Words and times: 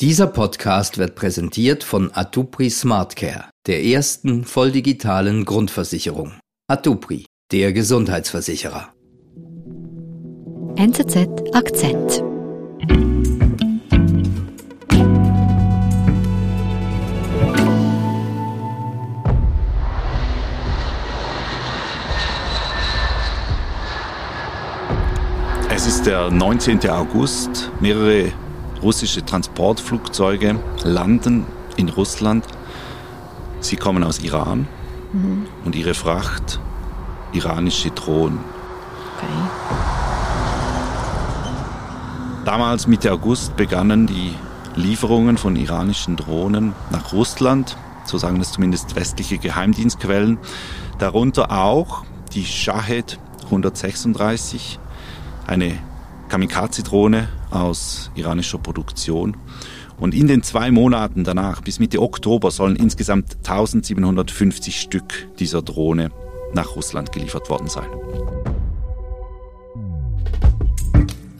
Dieser 0.00 0.28
Podcast 0.28 0.96
wird 0.96 1.14
präsentiert 1.14 1.84
von 1.84 2.10
Atupri 2.14 2.70
Smartcare, 2.70 3.50
der 3.66 3.84
ersten 3.84 4.44
volldigitalen 4.44 5.44
Grundversicherung. 5.44 6.32
Atupri, 6.68 7.26
der 7.52 7.74
Gesundheitsversicherer. 7.74 8.94
NZZ 10.76 11.28
Akzent. 11.52 12.24
Es 25.68 25.86
ist 25.86 26.06
der 26.06 26.30
19. 26.30 26.88
August. 26.88 27.70
Mehrere 27.82 28.32
russische 28.82 29.24
Transportflugzeuge 29.24 30.56
landen 30.84 31.46
in 31.76 31.88
Russland. 31.88 32.44
Sie 33.60 33.76
kommen 33.76 34.02
aus 34.04 34.20
Iran 34.20 34.66
mhm. 35.12 35.46
und 35.64 35.74
ihre 35.74 35.94
Fracht 35.94 36.60
iranische 37.32 37.90
Drohnen. 37.90 38.40
Okay. 39.16 39.26
Damals 42.44 42.86
Mitte 42.86 43.12
August 43.12 43.56
begannen 43.56 44.06
die 44.06 44.34
Lieferungen 44.74 45.36
von 45.36 45.56
iranischen 45.56 46.16
Drohnen 46.16 46.74
nach 46.90 47.12
Russland, 47.12 47.76
so 48.04 48.18
sagen 48.18 48.40
es 48.40 48.52
zumindest 48.52 48.96
westliche 48.96 49.38
Geheimdienstquellen, 49.38 50.38
darunter 50.98 51.50
auch 51.52 52.04
die 52.32 52.44
Shahed 52.44 53.18
136, 53.44 54.78
eine 55.46 55.78
Kamikaze-Drohne 56.30 57.28
aus 57.50 58.10
iranischer 58.14 58.58
Produktion. 58.58 59.36
Und 59.98 60.14
in 60.14 60.28
den 60.28 60.42
zwei 60.42 60.70
Monaten 60.70 61.24
danach, 61.24 61.60
bis 61.60 61.78
Mitte 61.78 62.00
Oktober, 62.00 62.50
sollen 62.50 62.76
insgesamt 62.76 63.36
1750 63.38 64.80
Stück 64.80 65.28
dieser 65.38 65.60
Drohne 65.60 66.10
nach 66.54 66.74
Russland 66.74 67.12
geliefert 67.12 67.50
worden 67.50 67.68
sein. 67.68 67.88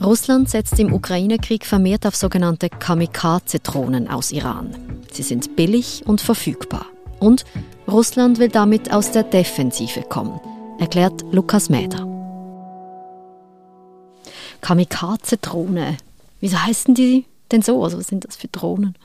Russland 0.03 0.49
setzt 0.49 0.79
im 0.79 0.93
Ukraine-Krieg 0.93 1.65
vermehrt 1.65 2.05
auf 2.05 2.15
sogenannte 2.15 2.69
Kamikaze-Drohnen 2.69 4.07
aus 4.07 4.31
Iran. 4.31 4.75
Sie 5.11 5.23
sind 5.23 5.55
billig 5.55 6.03
und 6.05 6.21
verfügbar. 6.21 6.85
Und 7.19 7.45
Russland 7.87 8.39
will 8.39 8.49
damit 8.49 8.91
aus 8.91 9.11
der 9.11 9.23
Defensive 9.23 10.01
kommen, 10.01 10.39
erklärt 10.79 11.23
Lukas 11.31 11.69
Mäder. 11.69 12.10
Kamikaze-Drohne. 14.61 15.97
Wieso 16.39 16.61
heißen 16.61 16.95
die 16.95 17.25
denn 17.51 17.61
so? 17.61 17.83
Also 17.83 17.97
was 17.97 18.07
sind 18.07 18.25
das 18.25 18.35
für 18.35 18.47
Drohnen? 18.47 18.95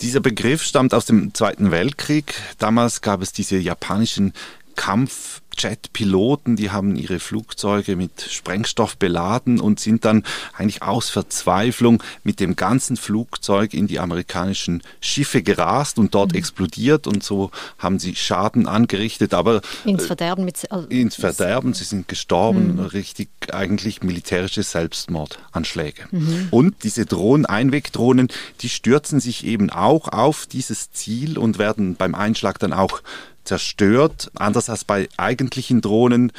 Dieser 0.00 0.20
Begriff 0.20 0.62
stammt 0.62 0.94
aus 0.94 1.06
dem 1.06 1.34
Zweiten 1.34 1.70
Weltkrieg. 1.70 2.34
Damals 2.58 3.00
gab 3.00 3.22
es 3.22 3.32
diese 3.32 3.56
japanischen 3.56 4.32
Kampf 4.76 5.42
Jet-Piloten, 5.58 6.56
die 6.56 6.70
haben 6.70 6.96
ihre 6.96 7.18
Flugzeuge 7.18 7.96
mit 7.96 8.22
Sprengstoff 8.22 8.96
beladen 8.96 9.60
und 9.60 9.80
sind 9.80 10.04
dann 10.04 10.24
eigentlich 10.56 10.82
aus 10.82 11.10
Verzweiflung 11.10 12.02
mit 12.22 12.40
dem 12.40 12.56
ganzen 12.56 12.96
Flugzeug 12.96 13.74
in 13.74 13.86
die 13.86 13.98
amerikanischen 13.98 14.82
Schiffe 15.00 15.42
gerast 15.42 15.98
und 15.98 16.14
dort 16.14 16.32
mhm. 16.32 16.38
explodiert 16.38 17.06
und 17.06 17.22
so 17.22 17.50
haben 17.78 17.98
sie 17.98 18.14
Schaden 18.14 18.66
angerichtet, 18.66 19.34
aber 19.34 19.60
ins 19.84 20.06
Verderben 20.06 20.44
mit 20.44 20.70
also 20.70 20.88
ins 20.88 21.16
Verderben, 21.16 21.74
sie 21.74 21.84
sind 21.84 22.08
gestorben, 22.08 22.76
mhm. 22.76 22.80
richtig 22.80 23.28
eigentlich 23.52 24.02
militärische 24.02 24.62
Selbstmordanschläge. 24.62 26.04
Mhm. 26.10 26.48
Und 26.50 26.82
diese 26.82 27.06
Drohnen, 27.06 27.46
Einwegdrohnen, 27.46 28.28
die 28.60 28.68
stürzen 28.68 29.20
sich 29.20 29.44
eben 29.44 29.70
auch 29.70 30.08
auf 30.08 30.46
dieses 30.46 30.90
Ziel 30.92 31.38
und 31.38 31.58
werden 31.58 31.96
beim 31.96 32.14
Einschlag 32.14 32.58
dann 32.58 32.72
auch 32.72 33.02
zerstört, 33.48 34.30
anders 34.34 34.68
als 34.70 34.84
bei 34.84 35.08
eigentlichen 35.16 35.80
Drohnen, 35.80 36.32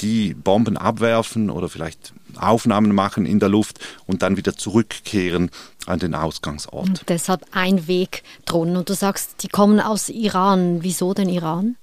die 0.00 0.34
Bomben 0.34 0.76
abwerfen 0.76 1.50
oder 1.50 1.68
vielleicht 1.68 2.12
Aufnahmen 2.36 2.94
machen 2.94 3.26
in 3.26 3.40
der 3.40 3.48
Luft 3.48 3.80
und 4.06 4.22
dann 4.22 4.36
wieder 4.36 4.56
zurückkehren 4.56 5.50
an 5.86 5.98
den 5.98 6.14
Ausgangsort. 6.14 6.88
Und 6.88 7.04
deshalb 7.08 7.44
Einwegdrohnen. 7.52 8.76
Und 8.76 8.88
du 8.88 8.94
sagst, 8.94 9.42
die 9.42 9.48
kommen 9.48 9.80
aus 9.80 10.08
Iran. 10.08 10.82
Wieso 10.82 11.14
denn 11.14 11.28
Iran? 11.28 11.76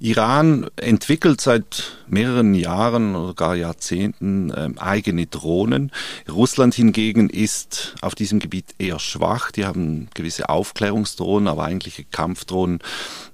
Iran 0.00 0.68
entwickelt 0.76 1.40
seit 1.40 1.98
mehreren 2.06 2.54
Jahren 2.54 3.16
oder 3.16 3.34
gar 3.34 3.56
Jahrzehnten 3.56 4.50
äh, 4.50 4.70
eigene 4.78 5.26
Drohnen. 5.26 5.92
Russland 6.30 6.74
hingegen 6.74 7.28
ist 7.30 7.94
auf 8.00 8.14
diesem 8.14 8.38
Gebiet 8.38 8.74
eher 8.78 8.98
schwach. 8.98 9.50
Die 9.50 9.66
haben 9.66 10.08
gewisse 10.14 10.48
Aufklärungsdrohnen, 10.48 11.48
aber 11.48 11.64
eigentliche 11.64 12.04
Kampfdrohnen 12.04 12.78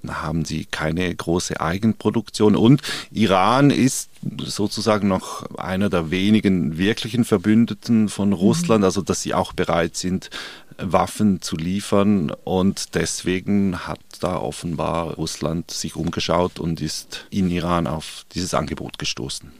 haben 0.07 0.45
sie 0.45 0.65
keine 0.65 1.13
große 1.13 1.59
Eigenproduktion. 1.61 2.55
Und 2.55 2.81
Iran 3.11 3.69
ist 3.69 4.09
sozusagen 4.43 5.07
noch 5.07 5.45
einer 5.57 5.89
der 5.89 6.09
wenigen 6.09 6.77
wirklichen 6.77 7.25
Verbündeten 7.25 8.09
von 8.09 8.33
Russland, 8.33 8.81
mhm. 8.81 8.85
also 8.85 9.01
dass 9.01 9.21
sie 9.21 9.33
auch 9.33 9.53
bereit 9.53 9.95
sind, 9.95 10.29
Waffen 10.77 11.41
zu 11.41 11.55
liefern 11.55 12.31
und 12.43 12.95
deswegen 12.95 13.87
hat 13.87 13.99
da 14.19 14.37
offenbar 14.37 15.13
Russland 15.15 15.71
sich 15.71 15.95
umgeschaut 15.95 16.59
und 16.59 16.81
ist 16.81 17.25
in 17.29 17.49
Iran 17.49 17.87
auf 17.87 18.25
dieses 18.33 18.53
Angebot 18.53 18.99
gestoßen. 18.99 19.51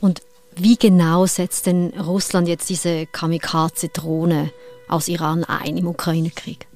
Und 0.00 0.22
wie 0.56 0.76
genau 0.76 1.26
setzt 1.26 1.66
denn 1.66 1.90
Russland 1.98 2.48
jetzt 2.48 2.68
diese 2.68 3.06
Kamikaze-Drohne 3.06 4.52
aus 4.88 5.08
Iran 5.08 5.44
ein 5.44 5.76
im 5.76 5.86
Ukraine-Krieg? 5.86 6.66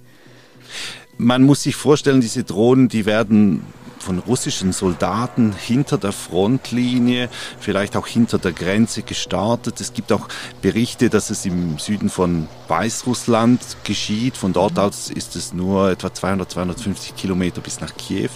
Man 1.18 1.42
muss 1.42 1.62
sich 1.62 1.76
vorstellen, 1.76 2.20
diese 2.20 2.44
Drohnen, 2.44 2.88
die 2.88 3.06
werden 3.06 3.62
von 4.06 4.20
russischen 4.20 4.72
Soldaten 4.72 5.52
hinter 5.52 5.98
der 5.98 6.12
Frontlinie, 6.12 7.28
vielleicht 7.58 7.96
auch 7.96 8.06
hinter 8.06 8.38
der 8.38 8.52
Grenze 8.52 9.02
gestartet. 9.02 9.80
Es 9.80 9.92
gibt 9.94 10.12
auch 10.12 10.28
Berichte, 10.62 11.10
dass 11.10 11.30
es 11.30 11.44
im 11.44 11.78
Süden 11.78 12.08
von 12.08 12.46
Weißrussland 12.68 13.60
geschieht. 13.82 14.36
Von 14.36 14.52
dort 14.52 14.78
aus 14.78 15.10
ist 15.10 15.34
es 15.34 15.52
nur 15.52 15.90
etwa 15.90 16.14
200, 16.14 16.48
250 16.48 17.16
Kilometer 17.16 17.60
bis 17.60 17.80
nach 17.80 17.96
Kiew 17.96 18.30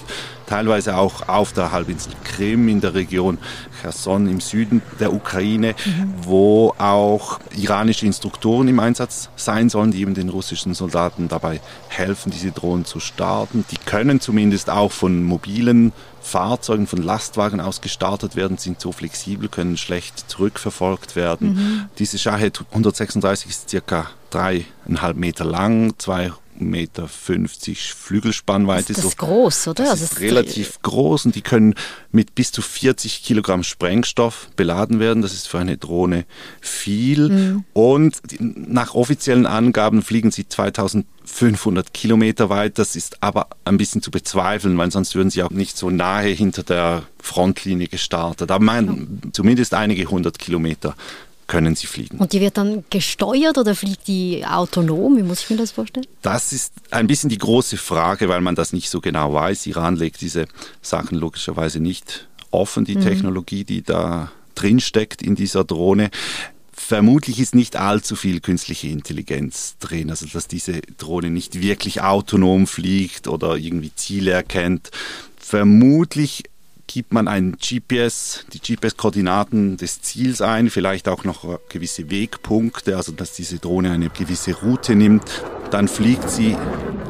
teilweise 0.50 0.97
auch 0.97 1.28
auf 1.28 1.53
der 1.53 1.71
Halbinsel 1.71 2.12
Krim 2.25 2.69
in 2.69 2.81
der 2.81 2.94
Region 2.94 3.38
Cherson 3.81 4.28
im 4.28 4.41
Süden 4.41 4.83
der 4.99 5.12
Ukraine, 5.12 5.77
mhm. 5.87 6.15
wo 6.22 6.75
auch 6.77 7.38
iranische 7.56 8.05
Instruktoren 8.05 8.66
im 8.66 8.81
Einsatz 8.81 9.31
sein 9.37 9.69
sollen, 9.71 9.93
die 9.93 10.00
eben 10.00 10.15
den 10.15 10.28
russischen 10.28 10.75
Soldaten 10.75 11.28
dabei 11.28 11.61
helfen, 11.88 12.33
diese 12.33 12.50
Drohnen 12.50 12.84
zu 12.84 12.99
starten. 12.99 13.65
Die 13.71 13.77
können 13.77 14.21
zumindest 14.21 14.71
auch 14.71 14.91
von 14.91 15.22
mobilen 15.22 15.93
Fahrzeugen, 16.21 16.88
von 16.88 17.00
Lastwagen 17.00 17.61
aus 17.61 17.81
gestartet 17.81 18.34
werden, 18.34 18.59
sind 18.59 18.81
so 18.81 18.91
flexibel, 18.91 19.49
können 19.49 19.77
schlecht 19.77 20.28
zurückverfolgt 20.28 21.15
werden. 21.15 21.55
Mhm. 21.55 21.84
Diese 21.99 22.19
Shahed 22.19 22.61
136 22.71 23.50
ist 23.50 23.71
circa 23.71 24.11
dreieinhalb 24.31 25.17
Meter 25.17 25.44
lang, 25.44 25.94
zwei 25.99 26.32
Meter 26.69 27.09
50 27.09 27.94
Flügelspannweite. 27.94 28.93
Das 28.93 29.04
ist 29.04 29.19
so. 29.19 29.26
groß, 29.26 29.69
oder? 29.69 29.84
Das 29.84 29.93
also 29.93 30.04
ist 30.04 30.21
relativ 30.21 30.82
groß 30.82 31.26
und 31.26 31.34
die 31.34 31.43
können 31.43 31.75
mit 32.12 32.34
bis 32.34 32.53
zu 32.53 32.60
40 32.60 33.22
Kilogramm 33.22 33.62
Sprengstoff 33.62 34.48
beladen 34.56 35.00
werden. 35.00 35.22
Das 35.22 35.32
ist 35.32 35.49
für 35.49 35.59
eine 35.59 35.76
Drohne 35.76 36.26
viel. 36.60 37.28
Mhm. 37.28 37.65
Und 37.72 38.20
nach 38.38 38.94
offiziellen 38.94 39.47
Angaben 39.47 40.03
fliegen 40.03 40.31
sie 40.31 40.49
2500 40.49 41.94
Kilometer 41.94 42.50
weit. 42.50 42.78
Das 42.78 42.97
ist 42.97 43.22
aber 43.22 43.49
ein 43.65 43.78
bisschen 43.78 44.03
zu 44.03 44.10
bezweifeln, 44.10 44.76
weil 44.76 44.91
sonst 44.91 45.15
würden 45.15 45.31
sie 45.31 45.43
auch 45.43 45.50
nicht 45.50 45.76
so 45.76 45.91
nahe 45.91 46.28
hinter 46.28 46.62
der 46.62 47.04
Frontlinie 47.19 47.88
gestartet. 47.88 48.50
Aber 48.50 48.65
man, 48.65 49.20
ja. 49.25 49.31
zumindest 49.32 49.75
einige 49.75 50.04
hundert 50.06 50.38
Kilometer 50.38 50.94
können 51.50 51.75
sie 51.75 51.88
fliegen. 51.88 52.19
Und 52.19 52.33
die 52.33 52.41
wird 52.41 52.56
dann 52.56 52.84
gesteuert 52.91 53.59
oder 53.59 53.75
fliegt 53.75 54.06
die 54.06 54.47
autonom? 54.47 55.16
Wie 55.16 55.25
muss 55.25 55.41
ich 55.43 55.50
mir 55.50 55.56
das 55.56 55.72
vorstellen? 55.72 56.06
Das 56.22 56.52
ist 56.52 56.73
ein 56.93 57.08
bisschen 57.08 57.29
die 57.29 57.38
große 57.38 57.76
Frage, 57.76 58.29
weil 58.29 58.41
man 58.41 58.55
das 58.55 58.73
nicht 58.73 58.88
so 58.88 59.00
genau 59.00 59.35
weiß. 59.35 59.67
Iran 59.67 59.97
legt 59.97 60.20
diese 60.20 60.47
Sachen 60.81 61.19
logischerweise 61.19 61.81
nicht 61.81 62.29
offen, 62.52 62.85
die 62.85 62.94
mhm. 62.94 63.00
Technologie, 63.00 63.64
die 63.64 63.82
da 63.82 64.31
drin 64.55 64.79
steckt 64.79 65.23
in 65.23 65.35
dieser 65.35 65.64
Drohne. 65.64 66.11
Vermutlich 66.73 67.41
ist 67.41 67.56
nicht 67.56 67.75
allzu 67.75 68.14
viel 68.14 68.41
künstliche 68.41 68.87
Intelligenz 68.87 69.75
drin, 69.81 70.11
also 70.11 70.26
dass 70.26 70.47
diese 70.47 70.81
Drohne 70.99 71.31
nicht 71.31 71.61
wirklich 71.61 72.00
autonom 72.00 72.69
fliegt 72.69 73.26
oder 73.26 73.56
irgendwie 73.56 73.93
Ziele 73.97 74.31
erkennt. 74.31 74.91
Vermutlich 75.37 76.44
gibt 76.92 77.12
man 77.12 77.28
ein 77.28 77.56
GPS, 77.56 78.44
die 78.52 78.58
GPS-Koordinaten 78.58 79.76
des 79.76 80.02
Ziels 80.02 80.42
ein, 80.42 80.70
vielleicht 80.70 81.06
auch 81.06 81.22
noch 81.22 81.60
gewisse 81.69 82.10
Wegpunkte, 82.10 82.96
also 82.96 83.12
dass 83.12 83.32
diese 83.32 83.60
Drohne 83.60 83.92
eine 83.92 84.10
gewisse 84.10 84.54
Route 84.54 84.96
nimmt. 84.96 85.44
Dann 85.70 85.87
fliegt 85.87 86.28
sie 86.28 86.56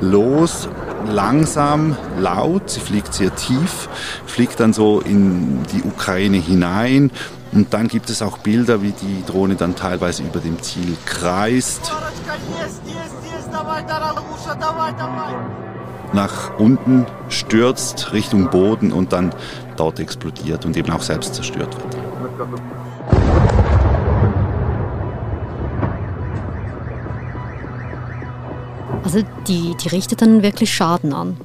los, 0.03 0.69
langsam, 1.07 1.97
laut, 2.19 2.69
sie 2.69 2.81
fliegt 2.81 3.15
sehr 3.15 3.35
tief, 3.35 3.89
fliegt 4.27 4.61
dann 4.61 4.75
so 4.75 5.01
in 5.01 5.63
die 5.73 5.83
Ukraine 5.83 6.37
hinein 6.37 7.11
und 7.53 7.73
dann 7.73 7.89
gibt 7.89 8.11
es 8.11 8.21
auch 8.21 8.37
Bilder, 8.37 8.83
wie 8.83 8.93
die 8.93 9.25
Drohne 9.27 9.55
dann 9.55 9.77
teilweise 9.77 10.23
über 10.23 10.41
dem 10.41 10.61
Ziel 10.63 10.95
kreist. 11.07 11.91
Nach 16.13 16.59
unten 16.59 17.07
stürzt 17.29 18.13
Richtung 18.13 18.51
Boden 18.51 18.93
und 18.93 19.13
dann 19.13 19.33
dort 19.77 20.01
explodiert 20.01 20.65
und 20.65 20.77
eben 20.77 20.91
auch 20.93 21.03
selbst 21.03 21.35
zerstört 21.35 21.75
wird. 21.77 21.97
Also 29.05 29.23
die, 29.49 29.75
die 29.83 29.89
richtet 29.89 30.23
dann 30.23 30.43
wirklich 30.43 30.73
Schaden 30.73 31.13
an. 31.13 31.37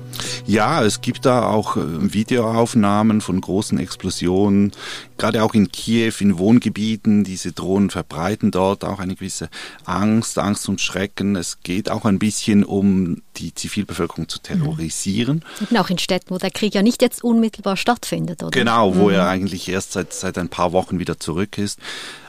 Ja, 0.47 0.83
es 0.83 1.01
gibt 1.01 1.25
da 1.25 1.47
auch 1.47 1.75
äh, 1.75 2.13
Videoaufnahmen 2.13 3.21
von 3.21 3.41
großen 3.41 3.79
Explosionen, 3.79 4.71
gerade 5.17 5.43
auch 5.43 5.55
in 5.55 5.71
Kiew, 5.71 6.13
in 6.19 6.37
Wohngebieten. 6.37 7.23
Diese 7.23 7.51
Drohnen 7.51 7.89
verbreiten 7.89 8.51
dort 8.51 8.83
auch 8.83 8.99
eine 8.99 9.15
gewisse 9.15 9.49
Angst, 9.85 10.37
Angst 10.37 10.69
und 10.69 10.81
Schrecken. 10.81 11.35
Es 11.35 11.61
geht 11.61 11.89
auch 11.89 12.05
ein 12.05 12.19
bisschen 12.19 12.63
um 12.63 13.23
die 13.37 13.55
Zivilbevölkerung 13.55 14.29
zu 14.29 14.39
terrorisieren. 14.39 15.43
Mhm. 15.69 15.77
auch 15.77 15.89
in 15.89 15.97
Städten, 15.97 16.29
wo 16.29 16.37
der 16.37 16.51
Krieg 16.51 16.75
ja 16.75 16.83
nicht 16.83 17.01
jetzt 17.01 17.23
unmittelbar 17.23 17.75
stattfindet, 17.75 18.43
oder? 18.43 18.51
Genau, 18.51 18.95
wo 18.95 19.05
mhm. 19.05 19.15
er 19.15 19.27
eigentlich 19.27 19.67
erst 19.67 19.93
seit, 19.93 20.13
seit 20.13 20.37
ein 20.37 20.49
paar 20.49 20.73
Wochen 20.73 20.99
wieder 20.99 21.19
zurück 21.19 21.57
ist. 21.57 21.79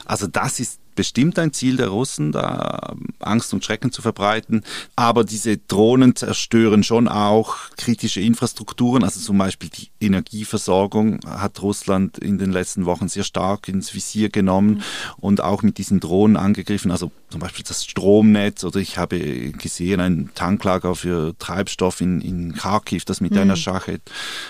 Also 0.05 0.25
das 0.25 0.59
ist 0.59 0.79
bestimmt 0.97 1.39
ein 1.39 1.53
Ziel 1.53 1.77
der 1.77 1.87
Russen, 1.87 2.33
da 2.33 2.95
Angst 3.19 3.53
und 3.53 3.63
Schrecken 3.63 3.93
zu 3.93 4.01
verbreiten. 4.01 4.63
Aber 4.97 5.23
diese 5.23 5.57
Drohnen 5.57 6.15
zerstören 6.15 6.83
schon 6.83 7.07
auch 7.07 7.55
kritische 7.77 8.19
Infrastrukturen, 8.19 9.05
also 9.05 9.21
zum 9.21 9.37
Beispiel 9.37 9.69
die 9.69 9.89
Energieversorgung 10.01 11.19
hat 11.25 11.61
Russland 11.61 12.17
in 12.17 12.37
den 12.37 12.51
letzten 12.51 12.85
Wochen 12.85 13.07
sehr 13.07 13.23
stark 13.23 13.69
ins 13.69 13.93
Visier 13.93 14.29
genommen 14.29 14.69
mhm. 14.69 14.81
und 15.19 15.41
auch 15.41 15.61
mit 15.61 15.77
diesen 15.77 16.01
Drohnen 16.01 16.35
angegriffen, 16.35 16.91
also 16.91 17.11
zum 17.29 17.41
Beispiel 17.41 17.65
das 17.67 17.83
Stromnetz 17.83 18.63
oder 18.63 18.79
ich 18.79 18.97
habe 18.97 19.19
gesehen 19.51 19.99
ein 19.99 20.29
Tanklager 20.33 20.95
für 20.95 21.37
Treibstoff 21.37 21.99
in, 21.99 22.21
in 22.21 22.53
Kharkiv, 22.53 23.03
das 23.03 23.19
mit 23.19 23.33
mhm. 23.33 23.39
einer 23.39 23.55
Schachet 23.57 24.01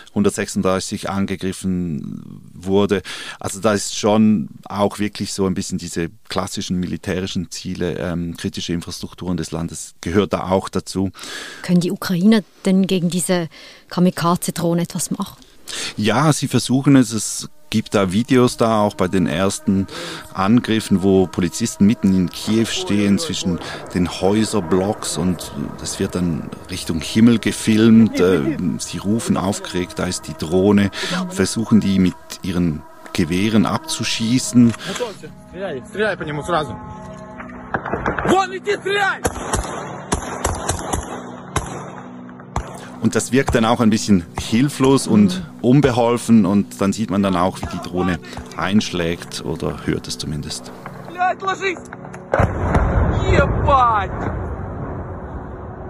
136 0.10 1.10
angegriffen 1.10 2.42
wurde. 2.54 3.02
Also 3.40 3.60
da 3.60 3.74
ist 3.74 3.98
schon 3.98 4.50
auch 4.66 5.00
wirklich 5.00 5.34
so 5.34 5.48
ein 5.48 5.56
bisschen 5.56 5.80
diese 5.80 6.10
klassischen 6.30 6.80
militärischen 6.80 7.50
Ziele, 7.50 7.98
ähm, 7.98 8.38
kritische 8.38 8.74
Infrastrukturen 8.74 9.38
des 9.38 9.52
Landes 9.52 9.96
gehört 10.02 10.34
da 10.34 10.50
auch 10.50 10.70
dazu. 10.70 11.12
Können 11.64 11.80
die 11.80 11.92
Ukrainer 11.92 12.44
denn 12.66 12.86
gegen 12.86 13.10
diese 13.10 13.50
Kamikaze-Drohnen 13.90 14.84
etwas 14.84 15.10
machen? 15.10 15.38
Ja, 15.98 16.32
sie 16.32 16.48
versuchen 16.48 16.96
es. 16.96 17.12
Es 17.12 17.50
gibt 17.70 17.96
da 17.96 18.12
Videos 18.12 18.58
da, 18.58 18.82
auch 18.82 18.96
bei 18.96 19.08
den 19.08 19.28
ersten 19.28 19.88
Angriffen, 20.34 21.04
wo 21.04 21.28
Polizisten 21.28 21.86
mitten 21.86 22.14
in 22.14 22.30
Kiew 22.30 22.66
stehen, 22.66 23.20
zwischen 23.20 23.60
den 23.94 24.10
Häuserblocks 24.10 25.18
und 25.18 25.52
das 25.80 26.00
wird 26.00 26.16
dann 26.16 26.50
Richtung 26.70 27.02
Himmel 27.02 27.40
gefilmt. 27.40 28.20
Äh, 28.20 28.58
sie 28.80 28.98
rufen 28.98 29.38
aufgeregt, 29.38 29.94
da 29.98 30.06
ist 30.06 30.28
die 30.28 30.34
Drohne, 30.34 30.92
versuchen 31.30 31.80
die 31.80 32.00
mit 32.00 32.16
ihren 32.42 32.82
Gewehren 33.14 33.66
abzuschießen. 33.66 34.74
Und 43.01 43.15
das 43.15 43.33
wirkt 43.33 43.55
dann 43.55 43.65
auch 43.65 43.81
ein 43.81 43.91
bisschen 43.91 44.25
hilflos 44.39 45.07
und 45.07 45.43
unbeholfen 45.61 46.47
und 46.47 46.81
dann 46.81 46.93
sieht 46.93 47.11
man 47.11 47.23
dann 47.23 47.37
auch, 47.37 47.61
wie 47.61 47.67
die 47.67 47.89
Drohne 47.89 48.19
einschlägt 48.57 49.45
oder 49.45 49.87
hört 49.87 50.09
es 50.09 50.19
zumindest. 50.19 50.71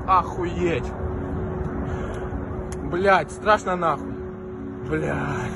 Охуеть! 0.06 0.84
Блять, 2.90 3.31
страшно 3.31 3.76
нахуй. 3.76 4.12
Блять. 4.88 5.52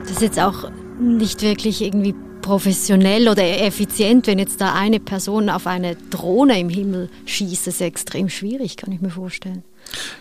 Das 0.00 0.10
ist 0.12 0.22
jetzt 0.22 0.40
auch 0.40 0.70
nicht 0.98 1.42
wirklich 1.42 1.82
irgendwie 1.82 2.14
professionell 2.42 3.28
oder 3.28 3.42
effizient, 3.42 4.26
wenn 4.26 4.38
jetzt 4.38 4.60
da 4.60 4.72
eine 4.74 5.00
Person 5.00 5.50
auf 5.50 5.66
eine 5.66 5.96
Drohne 6.10 6.58
im 6.58 6.68
Himmel 6.68 7.10
schießt. 7.26 7.66
Das 7.66 7.74
ist 7.74 7.80
extrem 7.80 8.28
schwierig, 8.28 8.76
kann 8.76 8.92
ich 8.92 9.00
mir 9.00 9.10
vorstellen. 9.10 9.62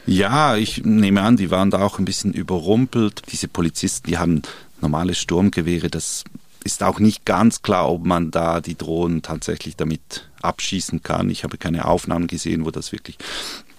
Ja, 0.07 0.57
ich 0.57 0.85
nehme 0.85 1.23
an, 1.23 1.37
die 1.37 1.51
waren 1.51 1.71
da 1.71 1.83
auch 1.83 1.99
ein 1.99 2.05
bisschen 2.05 2.33
überrumpelt. 2.33 3.23
Diese 3.31 3.49
Polizisten, 3.49 4.09
die 4.09 4.19
haben 4.19 4.43
normale 4.81 5.15
Sturmgewehre. 5.15 5.89
Das 5.89 6.25
ist 6.65 6.83
auch 6.83 6.99
nicht 6.99 7.25
ganz 7.25 7.63
klar, 7.63 7.91
ob 7.91 8.05
man 8.05 8.31
da 8.31 8.61
die 8.61 8.77
Drohnen 8.77 9.23
tatsächlich 9.23 9.77
damit 9.77 10.29
abschießen 10.43 11.03
kann. 11.03 11.31
Ich 11.31 11.45
habe 11.45 11.59
keine 11.59 11.85
Aufnahmen 11.85 12.27
gesehen, 12.27 12.65
wo 12.65 12.71
das 12.71 12.93
wirklich 12.93 13.17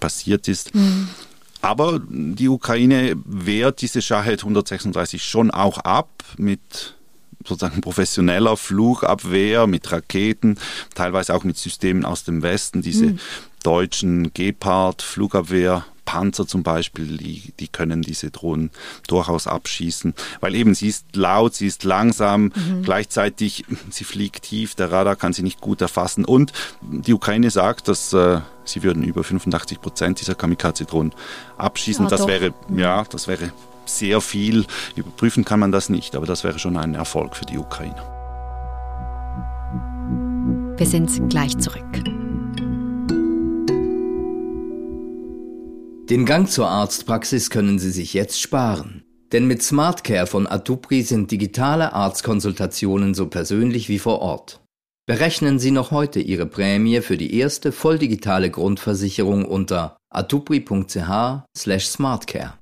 passiert 0.00 0.48
ist. 0.48 0.74
Mhm. 0.74 1.08
Aber 1.60 2.00
die 2.08 2.48
Ukraine 2.48 3.14
wehrt 3.24 3.82
diese 3.82 4.02
Shahed 4.02 4.40
136 4.40 5.22
schon 5.22 5.50
auch 5.52 5.78
ab 5.78 6.10
mit 6.36 6.94
sozusagen 7.46 7.80
professioneller 7.80 8.56
Flugabwehr, 8.56 9.66
mit 9.66 9.90
Raketen, 9.90 10.58
teilweise 10.94 11.34
auch 11.34 11.44
mit 11.44 11.56
Systemen 11.56 12.04
aus 12.04 12.24
dem 12.24 12.42
Westen, 12.42 12.82
diese 12.82 13.06
mhm. 13.06 13.18
Deutschen 13.62 14.32
Gepard-Flugabwehr. 14.32 15.84
Panzer 16.04 16.46
zum 16.46 16.62
Beispiel, 16.62 17.16
die, 17.16 17.52
die 17.60 17.68
können 17.68 18.02
diese 18.02 18.30
Drohnen 18.30 18.70
durchaus 19.06 19.46
abschießen, 19.46 20.14
weil 20.40 20.54
eben 20.56 20.74
sie 20.74 20.88
ist 20.88 21.14
laut, 21.14 21.54
sie 21.54 21.68
ist 21.68 21.84
langsam, 21.84 22.52
mhm. 22.54 22.82
gleichzeitig 22.82 23.64
sie 23.88 24.04
fliegt 24.04 24.42
tief, 24.42 24.74
der 24.74 24.90
Radar 24.90 25.16
kann 25.16 25.32
sie 25.32 25.42
nicht 25.42 25.60
gut 25.60 25.80
erfassen 25.80 26.24
und 26.24 26.52
die 26.82 27.14
Ukraine 27.14 27.50
sagt, 27.50 27.88
dass 27.88 28.12
äh, 28.12 28.40
sie 28.64 28.82
würden 28.82 29.04
über 29.04 29.22
85 29.22 29.80
Prozent 29.80 30.20
dieser 30.20 30.34
Kamikaze-Drohnen 30.34 31.14
abschießen. 31.56 32.06
Ja, 32.06 32.10
das 32.10 32.20
doch. 32.22 32.28
wäre, 32.28 32.52
ja, 32.76 33.04
das 33.04 33.28
wäre 33.28 33.52
sehr 33.84 34.20
viel. 34.20 34.66
Überprüfen 34.96 35.44
kann 35.44 35.60
man 35.60 35.72
das 35.72 35.88
nicht, 35.88 36.16
aber 36.16 36.26
das 36.26 36.44
wäre 36.44 36.58
schon 36.58 36.76
ein 36.76 36.94
Erfolg 36.94 37.36
für 37.36 37.46
die 37.46 37.58
Ukraine. 37.58 38.02
Wir 40.76 40.86
sind 40.86 41.30
gleich 41.30 41.56
zurück. 41.58 42.21
Den 46.12 46.26
Gang 46.26 46.46
zur 46.46 46.68
Arztpraxis 46.68 47.48
können 47.48 47.78
Sie 47.78 47.90
sich 47.90 48.12
jetzt 48.12 48.38
sparen. 48.38 49.02
Denn 49.32 49.46
mit 49.46 49.62
SmartCare 49.62 50.26
von 50.26 50.46
Atupri 50.46 51.00
sind 51.00 51.30
digitale 51.30 51.94
Arztkonsultationen 51.94 53.14
so 53.14 53.28
persönlich 53.28 53.88
wie 53.88 53.98
vor 53.98 54.18
Ort. 54.18 54.60
Berechnen 55.06 55.58
Sie 55.58 55.70
noch 55.70 55.90
heute 55.90 56.20
Ihre 56.20 56.44
Prämie 56.44 57.00
für 57.00 57.16
die 57.16 57.34
erste 57.38 57.72
volldigitale 57.72 58.50
Grundversicherung 58.50 59.46
unter 59.46 59.96
atupri.ch/smartcare. 60.10 62.52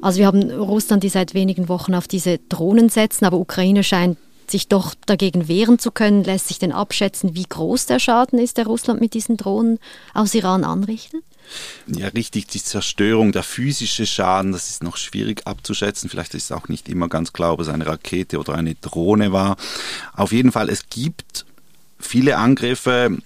Also 0.00 0.18
wir 0.18 0.26
haben 0.26 0.50
Russland, 0.50 1.02
die 1.02 1.10
seit 1.10 1.34
wenigen 1.34 1.68
Wochen 1.68 1.94
auf 1.94 2.08
diese 2.08 2.38
Drohnen 2.38 2.88
setzen, 2.88 3.26
aber 3.26 3.36
Ukraine 3.36 3.84
scheint 3.84 4.16
sich 4.50 4.68
doch 4.68 4.94
dagegen 5.06 5.48
wehren 5.48 5.78
zu 5.78 5.90
können. 5.90 6.24
Lässt 6.24 6.48
sich 6.48 6.58
denn 6.58 6.72
abschätzen, 6.72 7.34
wie 7.34 7.44
groß 7.44 7.86
der 7.86 7.98
Schaden 7.98 8.38
ist, 8.38 8.56
der 8.56 8.66
Russland 8.66 9.00
mit 9.00 9.14
diesen 9.14 9.36
Drohnen 9.36 9.78
aus 10.14 10.34
Iran 10.34 10.64
anrichtet? 10.64 11.22
Ja, 11.86 12.08
richtig, 12.08 12.46
die 12.46 12.62
Zerstörung, 12.62 13.32
der 13.32 13.42
physische 13.42 14.06
Schaden, 14.06 14.52
das 14.52 14.70
ist 14.70 14.82
noch 14.82 14.96
schwierig 14.96 15.46
abzuschätzen. 15.46 16.08
Vielleicht 16.08 16.34
ist 16.34 16.44
es 16.44 16.52
auch 16.52 16.68
nicht 16.68 16.88
immer 16.88 17.08
ganz 17.08 17.32
klar, 17.32 17.52
ob 17.52 17.60
es 17.60 17.68
eine 17.68 17.86
Rakete 17.86 18.38
oder 18.38 18.54
eine 18.54 18.74
Drohne 18.74 19.32
war. 19.32 19.56
Auf 20.14 20.32
jeden 20.32 20.52
Fall, 20.52 20.68
es 20.68 20.88
gibt 20.88 21.44
viele 21.98 22.36
Angriffe 22.36 23.18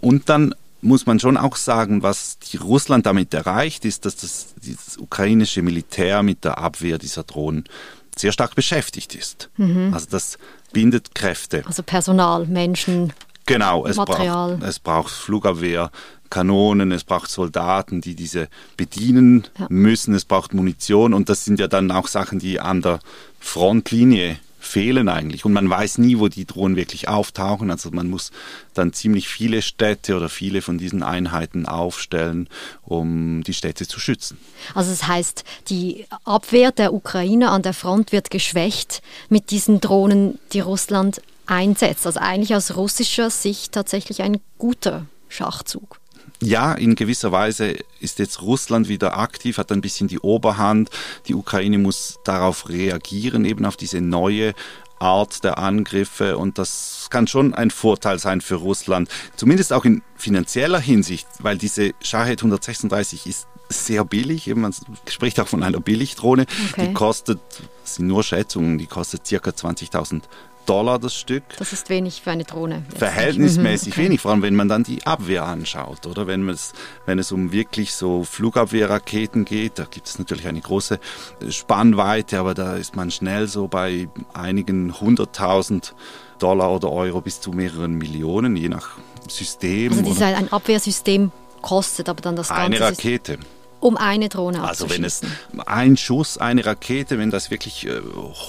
und 0.00 0.28
dann 0.28 0.54
muss 0.82 1.06
man 1.06 1.20
schon 1.20 1.36
auch 1.36 1.56
sagen, 1.56 2.02
was 2.02 2.38
Russland 2.62 3.06
damit 3.06 3.34
erreicht, 3.34 3.84
ist, 3.84 4.06
dass 4.06 4.16
das, 4.16 4.54
das 4.56 4.96
ukrainische 4.96 5.62
Militär 5.62 6.22
mit 6.22 6.44
der 6.44 6.58
Abwehr 6.58 6.98
dieser 6.98 7.22
Drohnen 7.22 7.64
sehr 8.16 8.32
stark 8.32 8.54
beschäftigt 8.54 9.14
ist. 9.14 9.50
Mhm. 9.56 9.92
Also 9.94 10.06
das 10.10 10.38
bindet 10.72 11.14
Kräfte. 11.14 11.62
Also 11.66 11.82
Personal, 11.82 12.46
Menschen. 12.46 13.12
Genau, 13.46 13.86
es 13.86 13.96
Material. 13.96 14.56
braucht, 14.56 14.68
es 14.68 14.78
braucht 14.78 15.10
Flugabwehr, 15.12 15.90
Kanonen, 16.30 16.92
es 16.92 17.04
braucht 17.04 17.30
Soldaten, 17.30 18.00
die 18.00 18.14
diese 18.14 18.48
bedienen 18.76 19.48
ja. 19.58 19.66
müssen, 19.68 20.14
es 20.14 20.24
braucht 20.24 20.54
Munition 20.54 21.14
und 21.14 21.28
das 21.28 21.44
sind 21.44 21.58
ja 21.58 21.66
dann 21.66 21.90
auch 21.90 22.06
Sachen, 22.06 22.38
die 22.38 22.60
an 22.60 22.82
der 22.82 23.00
Frontlinie 23.40 24.38
fehlen 24.60 25.08
eigentlich. 25.08 25.44
Und 25.44 25.52
man 25.52 25.68
weiß 25.68 25.98
nie, 25.98 26.18
wo 26.18 26.28
die 26.28 26.44
Drohnen 26.44 26.76
wirklich 26.76 27.08
auftauchen. 27.08 27.70
Also 27.70 27.90
man 27.90 28.08
muss 28.08 28.30
dann 28.74 28.92
ziemlich 28.92 29.28
viele 29.28 29.62
Städte 29.62 30.16
oder 30.16 30.28
viele 30.28 30.62
von 30.62 30.78
diesen 30.78 31.02
Einheiten 31.02 31.66
aufstellen, 31.66 32.48
um 32.82 33.42
die 33.42 33.54
Städte 33.54 33.88
zu 33.88 33.98
schützen. 33.98 34.38
Also 34.74 34.90
das 34.90 35.08
heißt, 35.08 35.44
die 35.68 36.06
Abwehr 36.24 36.72
der 36.72 36.92
Ukraine 36.92 37.50
an 37.50 37.62
der 37.62 37.74
Front 37.74 38.12
wird 38.12 38.30
geschwächt 38.30 39.02
mit 39.28 39.50
diesen 39.50 39.80
Drohnen, 39.80 40.38
die 40.52 40.60
Russland 40.60 41.22
einsetzt. 41.46 42.06
Also 42.06 42.20
eigentlich 42.20 42.54
aus 42.54 42.76
russischer 42.76 43.30
Sicht 43.30 43.72
tatsächlich 43.72 44.22
ein 44.22 44.40
guter 44.58 45.06
Schachzug. 45.28 45.99
Ja, 46.42 46.72
in 46.72 46.94
gewisser 46.94 47.32
Weise 47.32 47.76
ist 48.00 48.18
jetzt 48.18 48.42
Russland 48.42 48.88
wieder 48.88 49.18
aktiv, 49.18 49.58
hat 49.58 49.72
ein 49.72 49.80
bisschen 49.80 50.08
die 50.08 50.20
Oberhand. 50.20 50.90
Die 51.26 51.34
Ukraine 51.34 51.78
muss 51.78 52.18
darauf 52.24 52.68
reagieren, 52.68 53.44
eben 53.44 53.64
auf 53.64 53.76
diese 53.76 54.00
neue 54.00 54.54
Art 55.00 55.44
der 55.44 55.58
Angriffe 55.58 56.36
und 56.36 56.58
das 56.58 57.08
kann 57.10 57.26
schon 57.26 57.54
ein 57.54 57.70
Vorteil 57.70 58.18
sein 58.18 58.40
für 58.42 58.56
Russland, 58.56 59.08
zumindest 59.34 59.72
auch 59.72 59.86
in 59.86 60.02
finanzieller 60.14 60.78
Hinsicht, 60.78 61.26
weil 61.38 61.56
diese 61.56 61.92
Shahed 62.02 62.40
136 62.40 63.26
ist 63.26 63.46
sehr 63.70 64.04
billig, 64.04 64.52
man 64.54 64.74
spricht 65.08 65.40
auch 65.40 65.48
von 65.48 65.62
einer 65.62 65.80
Billigdrohne, 65.80 66.46
okay. 66.70 66.88
die 66.88 66.92
kostet, 66.92 67.40
das 67.82 67.96
sind 67.96 68.06
nur 68.06 68.22
Schätzungen, 68.22 68.78
die 68.78 68.86
kostet 68.86 69.26
circa 69.26 69.50
20.000 69.50 70.22
Dollar 70.66 70.98
das 70.98 71.14
Stück. 71.14 71.42
Das 71.58 71.72
ist 71.72 71.88
wenig 71.88 72.20
für 72.22 72.30
eine 72.30 72.44
Drohne. 72.44 72.84
Verhältnismäßig 72.94 73.94
okay. 73.94 74.04
wenig, 74.04 74.20
vor 74.20 74.30
allem 74.30 74.42
wenn 74.42 74.54
man 74.54 74.68
dann 74.68 74.84
die 74.84 75.04
Abwehr 75.04 75.44
anschaut, 75.44 76.06
oder 76.06 76.26
wenn 76.26 76.48
es, 76.48 76.72
wenn 77.06 77.18
es 77.18 77.32
um 77.32 77.50
wirklich 77.52 77.94
so 77.94 78.24
Flugabwehrraketen 78.24 79.44
geht, 79.44 79.78
da 79.78 79.84
gibt 79.84 80.06
es 80.06 80.18
natürlich 80.18 80.46
eine 80.46 80.60
große 80.60 81.00
Spannweite, 81.48 82.38
aber 82.38 82.54
da 82.54 82.76
ist 82.76 82.94
man 82.94 83.10
schnell 83.10 83.48
so 83.48 83.68
bei 83.68 84.08
einigen 84.32 85.00
hunderttausend 85.00 85.94
Dollar 86.38 86.72
oder 86.72 86.92
Euro 86.92 87.20
bis 87.20 87.40
zu 87.40 87.50
mehreren 87.50 87.94
Millionen, 87.96 88.56
je 88.56 88.68
nach 88.68 88.90
System. 89.28 89.92
Also 89.92 90.04
das 90.04 90.22
ein 90.22 90.52
Abwehrsystem 90.52 91.32
kostet 91.62 92.08
aber 92.08 92.22
dann 92.22 92.36
das 92.36 92.48
Ganze. 92.48 92.62
Eine 92.62 92.80
Rakete 92.80 93.38
um 93.80 93.96
eine 93.96 94.28
Drohne 94.28 94.62
Also 94.62 94.88
wenn 94.90 95.04
es 95.04 95.22
ein 95.66 95.96
Schuss, 95.96 96.38
eine 96.38 96.64
Rakete, 96.64 97.18
wenn 97.18 97.30
das 97.30 97.50
wirklich 97.50 97.86
äh, 97.86 98.00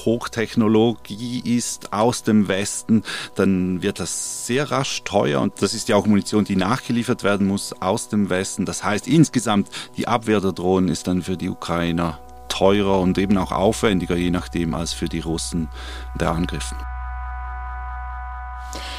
Hochtechnologie 0.06 1.42
ist 1.58 1.94
aus 1.94 2.24
dem 2.24 2.48
Westen, 2.48 3.04
dann 3.36 3.82
wird 3.82 4.00
das 4.00 4.46
sehr 4.46 4.70
rasch 4.72 5.04
teuer 5.04 5.42
und 5.42 5.62
das 5.62 5.74
ist 5.74 5.90
ja 5.90 5.96
auch 5.96 6.06
Munition, 6.06 6.44
die 6.44 6.56
nachgeliefert 6.56 7.24
werden 7.24 7.48
muss 7.48 7.74
aus 7.82 8.10
dem 8.10 8.30
Westen. 8.30 8.66
Das 8.66 8.84
heißt 8.84 9.08
insgesamt 9.08 9.70
die 9.98 10.08
Abwehr 10.08 10.42
der 10.42 10.52
Drohnen 10.52 10.90
ist 10.90 11.08
dann 11.08 11.22
für 11.22 11.38
die 11.38 11.50
Ukrainer 11.50 12.20
teurer 12.50 13.00
und 13.00 13.18
eben 13.18 13.38
auch 13.38 13.52
aufwendiger, 13.52 14.16
je 14.16 14.30
nachdem, 14.30 14.74
als 14.74 14.94
für 14.94 15.08
die 15.08 15.22
Russen 15.22 15.70
der 16.20 16.32
Angriff. 16.32 16.74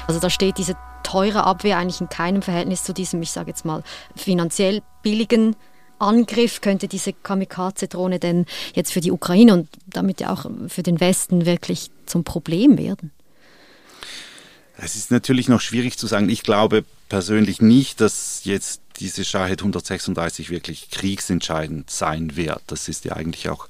Also 0.06 0.20
da 0.20 0.30
steht 0.30 0.58
diese 0.58 0.76
teure 1.02 1.44
Abwehr 1.44 1.78
eigentlich 1.78 2.00
in 2.00 2.08
keinem 2.08 2.42
Verhältnis 2.42 2.84
zu 2.84 2.94
diesem, 2.94 3.20
ich 3.22 3.30
sage 3.30 3.50
jetzt 3.50 3.64
mal, 3.64 3.82
finanziell 4.16 4.82
billigen 5.02 5.56
Angriff 6.02 6.60
könnte 6.60 6.88
diese 6.88 7.12
Kamikaze-Drohne 7.12 8.18
denn 8.18 8.46
jetzt 8.74 8.92
für 8.92 9.00
die 9.00 9.12
Ukraine 9.12 9.54
und 9.54 9.68
damit 9.86 10.20
ja 10.20 10.32
auch 10.32 10.46
für 10.68 10.82
den 10.82 11.00
Westen 11.00 11.46
wirklich 11.46 11.90
zum 12.06 12.24
Problem 12.24 12.76
werden? 12.76 13.12
Es 14.76 14.96
ist 14.96 15.10
natürlich 15.10 15.48
noch 15.48 15.60
schwierig 15.60 15.98
zu 15.98 16.06
sagen. 16.06 16.28
Ich 16.28 16.42
glaube 16.42 16.84
persönlich 17.08 17.60
nicht, 17.60 18.00
dass 18.00 18.40
jetzt 18.44 18.80
diese 18.98 19.24
Shahed 19.24 19.60
136 19.60 20.50
wirklich 20.50 20.90
kriegsentscheidend 20.90 21.90
sein 21.90 22.36
wird. 22.36 22.62
Das 22.68 22.88
ist 22.88 23.04
ja 23.04 23.14
eigentlich 23.14 23.48
auch 23.48 23.68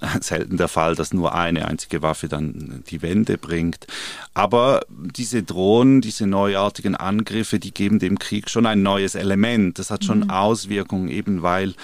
selten 0.20 0.56
der 0.56 0.68
Fall, 0.68 0.94
dass 0.94 1.12
nur 1.12 1.34
eine 1.34 1.66
einzige 1.66 2.02
Waffe 2.02 2.28
dann 2.28 2.82
die 2.88 3.00
Wende 3.00 3.38
bringt. 3.38 3.86
Aber 4.34 4.84
diese 4.88 5.42
Drohnen, 5.42 6.00
diese 6.00 6.26
neuartigen 6.26 6.96
Angriffe, 6.96 7.58
die 7.58 7.72
geben 7.72 7.98
dem 7.98 8.18
Krieg 8.18 8.50
schon 8.50 8.66
ein 8.66 8.82
neues 8.82 9.14
Element. 9.14 9.78
Das 9.78 9.90
hat 9.90 10.04
schon 10.04 10.20
mhm. 10.20 10.30
Auswirkungen, 10.30 11.08
eben 11.08 11.42
weil 11.42 11.74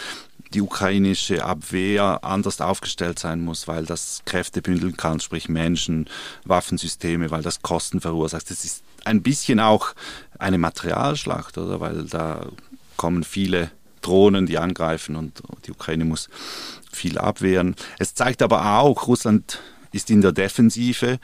die 0.54 0.62
ukrainische 0.62 1.44
Abwehr 1.44 2.20
anders 2.22 2.60
aufgestellt 2.60 3.18
sein 3.18 3.40
muss, 3.40 3.68
weil 3.68 3.84
das 3.84 4.22
Kräfte 4.24 4.62
bündeln 4.62 4.96
kann, 4.96 5.20
sprich 5.20 5.48
Menschen, 5.48 6.08
Waffensysteme, 6.44 7.30
weil 7.30 7.42
das 7.42 7.62
Kosten 7.62 8.00
verursacht. 8.00 8.50
Das 8.50 8.64
ist 8.64 8.82
ein 9.04 9.22
bisschen 9.22 9.60
auch 9.60 9.94
eine 10.38 10.58
Materialschlacht, 10.58 11.58
oder? 11.58 11.80
Weil 11.80 12.04
da 12.04 12.46
kommen 12.96 13.24
viele 13.24 13.70
Drohnen, 14.00 14.46
die 14.46 14.58
angreifen 14.58 15.16
und 15.16 15.42
die 15.66 15.70
Ukraine 15.70 16.04
muss 16.04 16.28
viel 16.92 17.18
abwehren. 17.18 17.76
Es 17.98 18.14
zeigt 18.14 18.42
aber 18.42 18.78
auch, 18.78 19.06
Russland 19.06 19.60
ist 19.92 20.10
in 20.10 20.20
der 20.20 20.32
Defensive. 20.32 21.18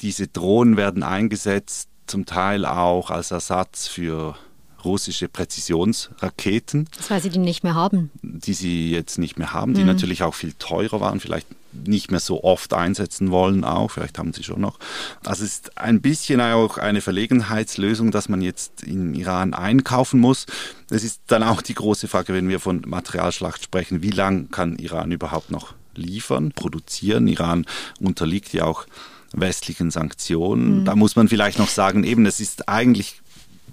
Diese 0.00 0.28
Drohnen 0.28 0.76
werden 0.76 1.02
eingesetzt, 1.02 1.88
zum 2.06 2.26
Teil 2.26 2.66
auch 2.66 3.10
als 3.10 3.30
Ersatz 3.30 3.86
für 3.86 4.36
russische 4.84 5.28
Präzisionsraketen. 5.28 6.88
Das 6.96 7.10
weil 7.10 7.22
sie 7.22 7.30
die 7.30 7.38
nicht 7.38 7.64
mehr 7.64 7.74
haben. 7.74 8.10
Die 8.22 8.54
sie 8.54 8.90
jetzt 8.90 9.18
nicht 9.18 9.38
mehr 9.38 9.52
haben, 9.52 9.74
die 9.74 9.82
mhm. 9.82 9.88
natürlich 9.88 10.22
auch 10.22 10.34
viel 10.34 10.52
teurer 10.54 11.00
waren, 11.00 11.20
vielleicht 11.20 11.46
nicht 11.72 12.10
mehr 12.10 12.20
so 12.20 12.44
oft 12.44 12.74
einsetzen 12.74 13.30
wollen 13.30 13.64
auch, 13.64 13.90
vielleicht 13.90 14.18
haben 14.18 14.32
sie 14.32 14.42
schon 14.42 14.60
noch. 14.60 14.78
Also 15.24 15.44
es 15.44 15.52
ist 15.52 15.78
ein 15.78 16.00
bisschen 16.00 16.40
auch 16.40 16.78
eine 16.78 17.00
Verlegenheitslösung, 17.00 18.10
dass 18.10 18.28
man 18.28 18.42
jetzt 18.42 18.82
in 18.82 19.14
Iran 19.14 19.54
einkaufen 19.54 20.20
muss. 20.20 20.46
Es 20.90 21.04
ist 21.04 21.22
dann 21.28 21.42
auch 21.42 21.62
die 21.62 21.74
große 21.74 22.08
Frage, 22.08 22.34
wenn 22.34 22.48
wir 22.48 22.60
von 22.60 22.82
Materialschlacht 22.86 23.64
sprechen, 23.64 24.02
wie 24.02 24.10
lange 24.10 24.44
kann 24.44 24.76
Iran 24.76 25.12
überhaupt 25.12 25.50
noch 25.50 25.74
liefern, 25.94 26.52
produzieren? 26.52 27.26
Iran 27.26 27.66
unterliegt 28.00 28.52
ja 28.52 28.64
auch 28.64 28.86
westlichen 29.32 29.90
Sanktionen. 29.90 30.80
Mhm. 30.80 30.84
Da 30.84 30.94
muss 30.94 31.16
man 31.16 31.28
vielleicht 31.28 31.58
noch 31.58 31.68
sagen, 31.68 32.04
eben, 32.04 32.26
es 32.26 32.40
ist 32.40 32.68
eigentlich 32.68 33.20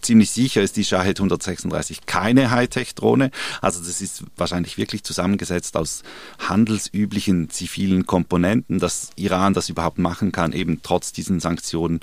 ziemlich 0.01 0.31
sicher 0.31 0.61
ist 0.61 0.77
die 0.77 0.83
Shahed 0.85 1.19
136 1.19 2.05
keine 2.05 2.51
Hightech-Drohne. 2.51 3.31
Also 3.61 3.79
das 3.79 4.01
ist 4.01 4.23
wahrscheinlich 4.37 4.77
wirklich 4.77 5.03
zusammengesetzt 5.03 5.77
aus 5.77 6.03
handelsüblichen 6.39 7.49
zivilen 7.49 8.05
Komponenten, 8.05 8.79
dass 8.79 9.11
Iran 9.15 9.53
das 9.53 9.69
überhaupt 9.69 9.97
machen 9.97 10.31
kann, 10.31 10.53
eben 10.53 10.81
trotz 10.83 11.11
diesen 11.11 11.39
Sanktionen 11.39 11.99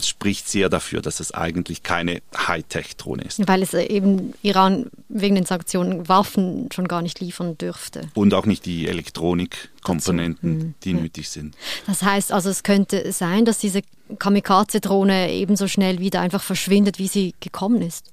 spricht 0.00 0.48
sehr 0.48 0.68
dafür, 0.68 1.00
dass 1.00 1.20
es 1.20 1.32
eigentlich 1.32 1.82
keine 1.82 2.22
Hightech-Drohne 2.36 3.24
ist. 3.24 3.46
Weil 3.46 3.62
es 3.62 3.74
eben 3.74 4.34
Iran 4.42 4.86
wegen 5.08 5.34
den 5.34 5.46
Sanktionen 5.46 6.08
Waffen 6.08 6.68
schon 6.72 6.88
gar 6.88 7.02
nicht 7.02 7.20
liefern 7.20 7.56
dürfte. 7.58 8.08
Und 8.14 8.34
auch 8.34 8.46
nicht 8.46 8.66
die 8.66 8.88
Elektronikkomponenten, 8.88 10.60
hm. 10.60 10.74
die 10.84 10.92
ja. 10.92 11.00
nötig 11.00 11.28
sind. 11.28 11.54
Das 11.86 12.02
heißt 12.02 12.32
also, 12.32 12.50
es 12.50 12.62
könnte 12.62 13.10
sein, 13.12 13.44
dass 13.44 13.58
diese 13.58 13.82
Kamikaze-Drohne 14.18 15.32
ebenso 15.32 15.68
schnell 15.68 15.98
wieder 15.98 16.20
einfach 16.20 16.42
verschwindet, 16.42 16.98
wie 16.98 17.08
sie 17.08 17.34
gekommen 17.40 17.82
ist. 17.82 18.12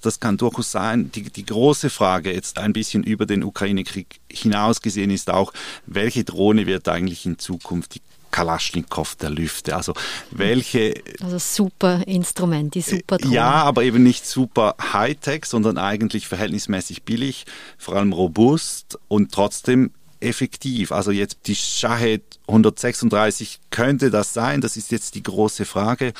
Das 0.00 0.20
kann 0.20 0.36
durchaus 0.36 0.70
sein. 0.70 1.10
Die, 1.12 1.22
die 1.24 1.44
große 1.44 1.90
Frage 1.90 2.32
jetzt 2.32 2.58
ein 2.58 2.72
bisschen 2.72 3.02
über 3.02 3.26
den 3.26 3.42
Ukraine-Krieg 3.42 4.20
hinaus 4.30 4.80
gesehen 4.80 5.10
ist 5.10 5.28
auch, 5.30 5.52
welche 5.86 6.24
Drohne 6.24 6.66
wird 6.66 6.88
eigentlich 6.88 7.26
in 7.26 7.38
Zukunft 7.38 7.96
die 7.96 8.00
Kalaschnikow 8.30 9.14
der 9.16 9.30
Lüfte. 9.30 9.76
Also 9.76 9.94
welche. 10.30 10.94
Also 11.22 11.38
super 11.38 12.02
Instrument, 12.06 12.74
die 12.74 12.82
super 12.82 13.18
Drohne. 13.18 13.34
Ja, 13.34 13.50
aber 13.50 13.84
eben 13.84 14.02
nicht 14.02 14.26
super 14.26 14.76
Hightech, 14.92 15.44
sondern 15.44 15.78
eigentlich 15.78 16.28
verhältnismäßig 16.28 17.02
billig, 17.02 17.46
vor 17.76 17.96
allem 17.96 18.12
robust 18.12 18.98
und 19.08 19.32
trotzdem 19.32 19.90
effektiv. 20.20 20.92
Also 20.92 21.10
jetzt 21.10 21.38
die 21.46 21.54
Shahed 21.54 22.22
136 22.48 23.60
könnte 23.70 24.10
das 24.10 24.34
sein? 24.34 24.60
Das 24.60 24.76
ist 24.76 24.90
jetzt 24.90 25.14
die 25.14 25.22
große 25.22 25.64
Frage. 25.64 26.12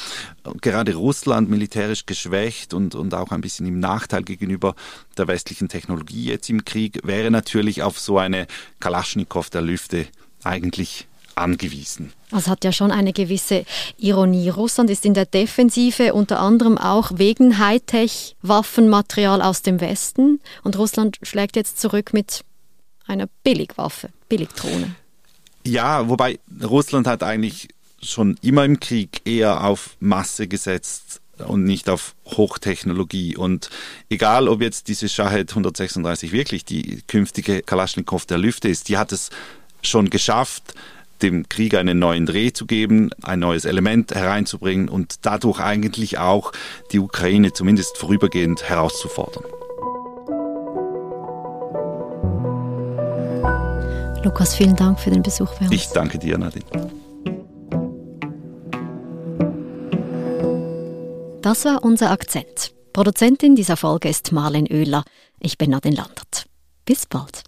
Gerade 0.61 0.95
Russland 0.95 1.49
militärisch 1.49 2.07
geschwächt 2.07 2.75
und, 2.75 2.95
und 2.95 3.15
auch 3.15 3.33
ein 3.33 3.41
bisschen 3.41 3.67
im 3.67 3.81
Nachteil 3.81 4.23
gegenüber 4.23 4.75
der 5.17 5.27
westlichen 5.27 5.69
Technologie 5.69 6.27
jetzt 6.27 6.49
im 6.51 6.65
Krieg 6.65 7.01
wäre 7.05 7.31
natürlich 7.31 7.83
auf 7.83 7.99
so 7.99 8.19
eine 8.19 8.47
Kalaschnikow 8.81 9.49
der 9.51 9.63
Lüfte 9.63 10.07
eigentlich 10.45 11.08
angewiesen. 11.41 12.13
Das 12.31 12.47
hat 12.47 12.65
ja 12.65 12.73
schon 12.73 12.91
eine 12.91 13.13
gewisse 13.13 13.65
Ironie. 13.97 14.49
Russland 14.49 14.91
ist 14.91 15.05
in 15.05 15.15
der 15.15 15.27
Defensive 15.27 16.15
unter 16.15 16.41
anderem 16.41 16.79
auch 16.79 17.13
wegen 17.15 17.59
Hightech-Waffenmaterial 17.59 19.43
aus 19.43 19.63
dem 19.63 19.81
Westen 19.81 20.41
und 20.63 20.77
Russland 20.77 21.19
schlägt 21.23 21.57
jetzt 21.57 21.81
zurück 21.81 22.13
mit 22.13 22.45
einer 23.07 23.29
Billigwaffe, 23.43 24.11
Billigdrohne. 24.29 24.95
Ja, 25.67 26.09
wobei 26.09 26.39
Russland 26.63 27.07
hat 27.07 27.23
eigentlich 27.23 27.69
schon 28.03 28.39
immer 28.43 28.65
im 28.65 28.81
Krieg 28.81 29.23
eher 29.25 29.65
auf 29.65 29.97
Masse 30.01 30.47
gesetzt 30.47 31.21
und 31.47 31.65
nicht 31.65 31.89
auf 31.89 32.15
Hochtechnologie. 32.27 33.37
Und 33.37 33.71
egal, 34.09 34.49
ob 34.49 34.61
jetzt 34.61 34.89
diese 34.89 35.09
Shahed 35.09 35.51
136 35.51 36.33
wirklich 36.33 36.65
die 36.65 37.03
künftige 37.07 37.63
Kalaschnikow 37.63 38.25
der 38.27 38.39
Lüfte 38.39 38.69
ist, 38.69 38.89
die 38.89 38.99
hat 38.99 39.13
es 39.13 39.31
schon 39.83 40.11
geschafft, 40.11 40.75
dem 41.23 41.49
Krieg 41.49 41.75
einen 41.75 41.99
neuen 41.99 42.27
Dreh 42.27 42.53
zu 42.53 42.67
geben, 42.67 43.11
ein 43.23 43.41
neues 43.41 43.65
Element 43.65 44.15
hereinzubringen 44.15 44.89
und 44.89 45.27
dadurch 45.27 45.61
eigentlich 45.61 46.19
auch 46.19 46.53
die 46.93 46.99
Ukraine 46.99 47.53
zumindest 47.53 47.99
vorübergehend 47.99 48.69
herauszufordern. 48.69 49.45
Lukas, 54.25 54.55
vielen 54.55 54.77
Dank 54.77 55.01
für 55.01 55.11
den 55.11 55.23
Besuch 55.23 55.55
bei 55.59 55.67
uns. 55.67 55.75
Ich 55.75 55.89
danke 55.89 56.19
dir, 56.19 56.37
Nadine. 56.39 56.65
Das 61.41 61.65
war 61.65 61.83
unser 61.83 62.11
Akzent. 62.11 62.75
Produzentin 62.93 63.55
dieser 63.55 63.77
Folge 63.77 64.09
ist 64.09 64.33
Marlen 64.33 64.67
Oehler. 64.67 65.05
Ich 65.41 65.57
bin 65.57 65.71
Nadine 65.71 65.97
Landert. 65.97 66.47
Bis 66.85 67.07
bald. 67.07 67.48